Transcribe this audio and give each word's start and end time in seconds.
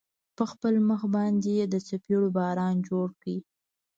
په 0.35 0.43
خپل 0.51 0.73
مخ 0.89 1.01
باندې 1.15 1.49
يې 1.57 1.65
د 1.73 1.75
څپېړو 1.87 2.29
باران 2.37 2.75
جوړ 2.89 3.07
كړ. 3.21 3.27